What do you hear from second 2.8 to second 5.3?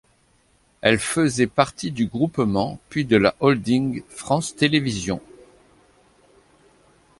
puis de la holding France Télévisions.